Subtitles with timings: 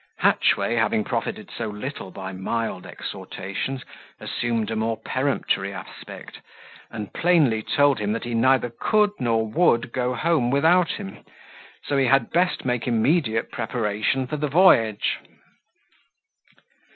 [0.17, 3.83] Hatchway, having profited so little by mild exhortations:
[4.19, 6.39] assumed a more peremptory aspect,
[6.89, 11.23] and plainly told him that he neither could nor would go home without him;
[11.85, 15.19] so he had best make immediate preparation for the voyage.